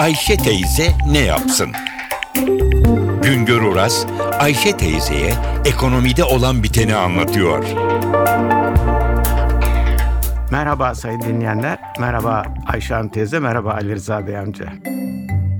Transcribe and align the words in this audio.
Ayşe 0.00 0.36
teyze 0.36 0.92
ne 1.10 1.18
yapsın? 1.18 1.72
Güngör 3.22 3.62
Oras, 3.62 4.06
Ayşe 4.38 4.76
teyzeye 4.76 5.32
ekonomide 5.64 6.24
olan 6.24 6.62
biteni 6.62 6.94
anlatıyor. 6.94 7.64
Merhaba 10.50 10.94
sayın 10.94 11.20
dinleyenler, 11.20 11.78
merhaba 11.98 12.44
Ayşe 12.66 12.94
Hanım 12.94 13.08
teyze, 13.08 13.38
merhaba 13.38 13.72
Ali 13.72 13.94
Rıza 13.94 14.26
Bey 14.26 14.38
amca. 14.38 14.72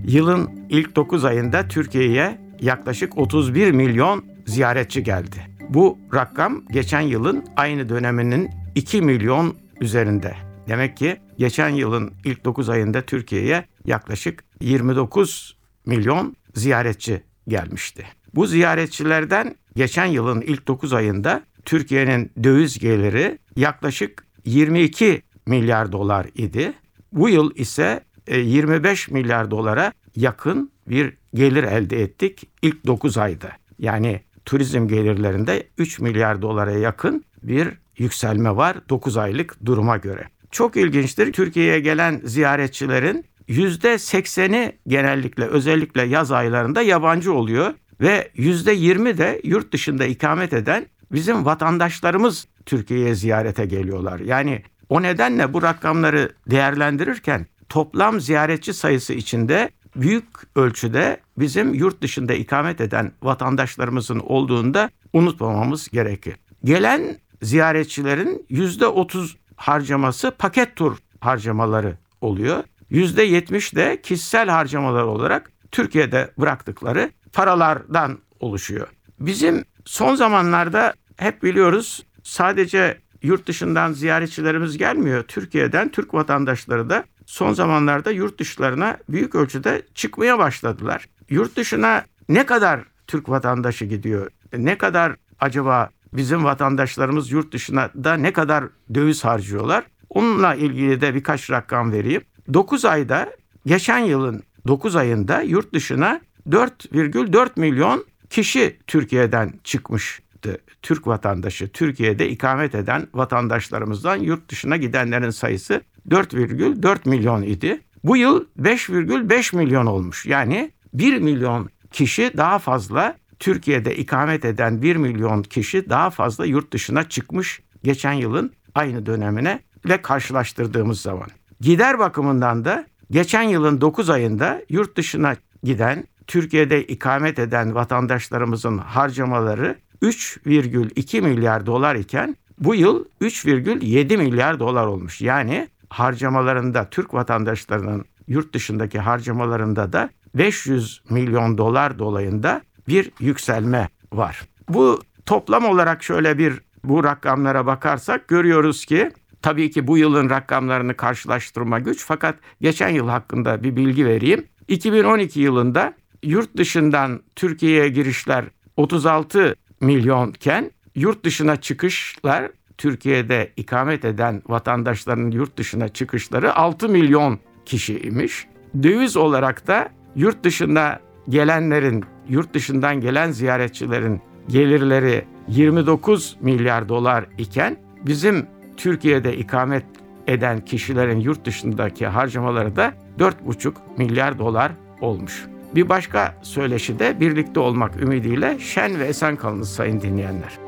Yılın 0.04 0.50
ilk 0.68 0.96
9 0.96 1.24
ayında 1.24 1.68
Türkiye'ye 1.68 2.38
yaklaşık 2.60 3.18
31 3.18 3.72
milyon 3.72 4.24
ziyaretçi 4.46 5.02
geldi. 5.02 5.46
Bu 5.68 5.98
rakam 6.14 6.62
geçen 6.70 7.00
yılın 7.00 7.44
aynı 7.56 7.88
döneminin 7.88 8.50
2 8.74 9.02
milyon 9.02 9.56
üzerinde. 9.80 10.34
Demek 10.68 10.96
ki 10.96 11.16
geçen 11.38 11.68
yılın 11.68 12.12
ilk 12.24 12.44
9 12.44 12.68
ayında 12.68 13.02
Türkiye'ye 13.02 13.64
yaklaşık 13.84 14.44
29 14.60 15.56
milyon 15.86 16.36
ziyaretçi 16.54 17.22
gelmişti. 17.48 18.06
Bu 18.34 18.46
ziyaretçilerden 18.46 19.56
geçen 19.76 20.06
yılın 20.06 20.40
ilk 20.40 20.68
9 20.68 20.92
ayında 20.92 21.42
Türkiye'nin 21.64 22.32
döviz 22.44 22.78
geliri 22.78 23.38
yaklaşık 23.56 24.26
22 24.44 25.22
milyar 25.46 25.92
dolar 25.92 26.26
idi. 26.34 26.72
Bu 27.12 27.28
yıl 27.28 27.50
ise 27.56 28.04
25 28.28 29.08
e, 29.08 29.12
milyar 29.12 29.50
dolara 29.50 29.92
yakın 30.16 30.72
bir 30.88 31.16
gelir 31.34 31.62
elde 31.62 32.02
ettik 32.02 32.48
ilk 32.62 32.86
9 32.86 33.18
ayda. 33.18 33.50
Yani 33.78 34.20
turizm 34.44 34.88
gelirlerinde 34.88 35.68
3 35.78 36.00
milyar 36.00 36.42
dolara 36.42 36.72
yakın 36.72 37.24
bir 37.42 37.68
yükselme 37.98 38.56
var 38.56 38.76
9 38.88 39.16
aylık 39.16 39.66
duruma 39.66 39.96
göre. 39.96 40.28
Çok 40.50 40.76
ilginçtir. 40.76 41.32
Türkiye'ye 41.32 41.80
gelen 41.80 42.20
ziyaretçilerin 42.24 43.24
%80'i 43.50 44.78
genellikle 44.86 45.44
özellikle 45.44 46.02
yaz 46.02 46.32
aylarında 46.32 46.82
yabancı 46.82 47.32
oluyor 47.32 47.74
ve 48.00 48.30
%20 48.36 49.18
de 49.18 49.40
yurt 49.44 49.72
dışında 49.72 50.04
ikamet 50.04 50.52
eden 50.52 50.86
bizim 51.12 51.44
vatandaşlarımız 51.44 52.46
Türkiye'ye 52.66 53.14
ziyarete 53.14 53.66
geliyorlar. 53.66 54.20
Yani 54.20 54.62
o 54.88 55.02
nedenle 55.02 55.52
bu 55.52 55.62
rakamları 55.62 56.32
değerlendirirken 56.50 57.46
toplam 57.68 58.20
ziyaretçi 58.20 58.74
sayısı 58.74 59.12
içinde 59.12 59.70
büyük 59.96 60.24
ölçüde 60.56 61.20
bizim 61.38 61.74
yurt 61.74 62.02
dışında 62.02 62.34
ikamet 62.34 62.80
eden 62.80 63.12
vatandaşlarımızın 63.22 64.18
olduğunda 64.18 64.90
unutmamamız 65.12 65.88
gerekir. 65.88 66.36
Gelen 66.64 67.16
ziyaretçilerin 67.42 68.46
%30 68.50 69.34
harcaması 69.56 70.30
paket 70.30 70.76
tur 70.76 70.96
harcamaları 71.20 71.98
oluyor. 72.20 72.64
%70 72.90 73.76
de 73.76 74.00
kişisel 74.02 74.48
harcamalar 74.48 75.02
olarak 75.02 75.52
Türkiye'de 75.70 76.30
bıraktıkları 76.38 77.10
paralardan 77.32 78.18
oluşuyor. 78.40 78.88
Bizim 79.20 79.64
son 79.84 80.14
zamanlarda 80.14 80.94
hep 81.16 81.42
biliyoruz 81.42 82.06
sadece 82.22 82.98
yurt 83.22 83.46
dışından 83.46 83.92
ziyaretçilerimiz 83.92 84.78
gelmiyor. 84.78 85.22
Türkiye'den 85.22 85.88
Türk 85.88 86.14
vatandaşları 86.14 86.90
da 86.90 87.04
son 87.26 87.52
zamanlarda 87.52 88.10
yurt 88.10 88.40
dışlarına 88.40 88.98
büyük 89.08 89.34
ölçüde 89.34 89.82
çıkmaya 89.94 90.38
başladılar. 90.38 91.06
Yurt 91.28 91.56
dışına 91.56 92.04
ne 92.28 92.46
kadar 92.46 92.80
Türk 93.06 93.28
vatandaşı 93.28 93.84
gidiyor? 93.84 94.30
Ne 94.56 94.78
kadar 94.78 95.16
acaba 95.40 95.90
bizim 96.12 96.44
vatandaşlarımız 96.44 97.32
yurt 97.32 97.52
dışına 97.52 97.90
da 98.04 98.14
ne 98.14 98.32
kadar 98.32 98.64
döviz 98.94 99.24
harcıyorlar? 99.24 99.84
Onunla 100.08 100.54
ilgili 100.54 101.00
de 101.00 101.14
birkaç 101.14 101.50
rakam 101.50 101.92
vereyim. 101.92 102.22
9 102.54 102.84
ayda 102.84 103.32
geçen 103.66 103.98
yılın 103.98 104.42
9 104.66 104.96
ayında 104.96 105.42
yurt 105.42 105.74
dışına 105.74 106.20
4,4 106.48 107.60
milyon 107.60 108.04
kişi 108.30 108.78
Türkiye'den 108.86 109.54
çıkmıştı. 109.64 110.58
Türk 110.82 111.06
vatandaşı, 111.06 111.68
Türkiye'de 111.68 112.28
ikamet 112.28 112.74
eden 112.74 113.08
vatandaşlarımızdan 113.14 114.16
yurt 114.16 114.48
dışına 114.48 114.76
gidenlerin 114.76 115.30
sayısı 115.30 115.82
4,4 116.08 117.08
milyon 117.08 117.42
idi. 117.42 117.80
Bu 118.04 118.16
yıl 118.16 118.46
5,5 118.58 119.56
milyon 119.56 119.86
olmuş. 119.86 120.26
Yani 120.26 120.70
1 120.94 121.18
milyon 121.18 121.70
kişi 121.92 122.32
daha 122.36 122.58
fazla 122.58 123.16
Türkiye'de 123.38 123.96
ikamet 123.96 124.44
eden 124.44 124.82
1 124.82 124.96
milyon 124.96 125.42
kişi 125.42 125.90
daha 125.90 126.10
fazla 126.10 126.46
yurt 126.46 126.72
dışına 126.72 127.08
çıkmış 127.08 127.62
geçen 127.84 128.12
yılın 128.12 128.52
aynı 128.74 129.06
dönemine 129.06 129.60
ile 129.84 130.02
karşılaştırdığımız 130.02 131.00
zaman. 131.00 131.28
Gider 131.60 131.98
bakımından 131.98 132.64
da 132.64 132.86
geçen 133.10 133.42
yılın 133.42 133.80
9 133.80 134.10
ayında 134.10 134.62
yurt 134.68 134.96
dışına 134.96 135.36
giden, 135.62 136.04
Türkiye'de 136.26 136.86
ikamet 136.86 137.38
eden 137.38 137.74
vatandaşlarımızın 137.74 138.78
harcamaları 138.78 139.76
3,2 140.02 141.20
milyar 141.20 141.66
dolar 141.66 141.94
iken 141.94 142.36
bu 142.58 142.74
yıl 142.74 143.04
3,7 143.20 144.16
milyar 144.16 144.60
dolar 144.60 144.86
olmuş. 144.86 145.20
Yani 145.20 145.68
harcamalarında 145.88 146.90
Türk 146.90 147.14
vatandaşlarının 147.14 148.04
yurt 148.28 148.54
dışındaki 148.54 148.98
harcamalarında 148.98 149.92
da 149.92 150.10
500 150.34 151.02
milyon 151.10 151.58
dolar 151.58 151.98
dolayında 151.98 152.62
bir 152.88 153.10
yükselme 153.20 153.88
var. 154.12 154.42
Bu 154.68 155.00
toplam 155.26 155.64
olarak 155.64 156.02
şöyle 156.02 156.38
bir 156.38 156.60
bu 156.84 157.04
rakamlara 157.04 157.66
bakarsak 157.66 158.28
görüyoruz 158.28 158.84
ki 158.84 159.10
tabii 159.42 159.70
ki 159.70 159.86
bu 159.86 159.98
yılın 159.98 160.30
rakamlarını 160.30 160.94
karşılaştırma 160.96 161.78
güç 161.78 162.04
fakat 162.04 162.36
geçen 162.60 162.88
yıl 162.88 163.08
hakkında 163.08 163.62
bir 163.62 163.76
bilgi 163.76 164.06
vereyim. 164.06 164.44
2012 164.68 165.40
yılında 165.40 165.94
yurt 166.22 166.56
dışından 166.56 167.22
Türkiye'ye 167.36 167.88
girişler 167.88 168.44
36 168.76 169.54
milyonken 169.80 170.70
yurt 170.94 171.24
dışına 171.24 171.56
çıkışlar 171.56 172.50
Türkiye'de 172.78 173.52
ikamet 173.56 174.04
eden 174.04 174.42
vatandaşların 174.48 175.30
yurt 175.30 175.56
dışına 175.56 175.88
çıkışları 175.88 176.54
6 176.54 176.88
milyon 176.88 177.38
kişiymiş. 177.66 178.46
Döviz 178.82 179.16
olarak 179.16 179.66
da 179.66 179.88
yurt 180.16 180.44
dışına 180.44 181.00
gelenlerin, 181.28 182.04
yurt 182.28 182.54
dışından 182.54 183.00
gelen 183.00 183.30
ziyaretçilerin 183.30 184.20
gelirleri 184.48 185.24
29 185.48 186.36
milyar 186.40 186.88
dolar 186.88 187.26
iken 187.38 187.76
bizim 188.06 188.46
Türkiye'de 188.80 189.36
ikamet 189.36 189.84
eden 190.26 190.60
kişilerin 190.60 191.20
yurt 191.20 191.44
dışındaki 191.44 192.06
harcamaları 192.06 192.76
da 192.76 192.92
4,5 193.18 193.72
milyar 193.96 194.38
dolar 194.38 194.72
olmuş. 195.00 195.46
Bir 195.74 195.88
başka 195.88 196.34
söyleşi 196.42 196.98
de 196.98 197.20
birlikte 197.20 197.60
olmak 197.60 198.02
ümidiyle 198.02 198.58
şen 198.58 198.98
ve 198.98 199.04
esen 199.04 199.36
kalınız 199.36 199.72
sayın 199.72 200.00
dinleyenler. 200.00 200.58